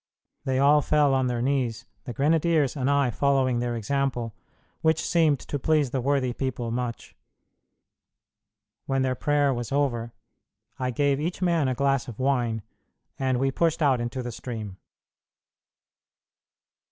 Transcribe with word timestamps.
They 0.45 0.57
all 0.57 0.81
fell 0.81 1.13
on 1.13 1.27
their 1.27 1.43
knees, 1.43 1.85
the 2.05 2.13
grenadiers 2.13 2.75
and 2.75 2.89
I 2.89 3.11
following 3.11 3.59
their 3.59 3.75
example, 3.75 4.33
which 4.81 4.99
seemed 5.07 5.39
to 5.41 5.59
please 5.59 5.91
the 5.91 6.01
worthy 6.01 6.33
people 6.33 6.71
much. 6.71 7.15
When 8.87 9.03
their 9.03 9.13
prayer 9.13 9.53
was 9.53 9.71
over, 9.71 10.11
I 10.79 10.89
gave 10.89 11.19
each 11.19 11.43
man 11.43 11.67
a 11.67 11.75
glass 11.75 12.07
of 12.07 12.17
wine, 12.17 12.63
and 13.19 13.39
we 13.39 13.51
pushed 13.51 13.83
out 13.83 14.01
into 14.01 14.23
the 14.23 14.31
stream. 14.31 14.77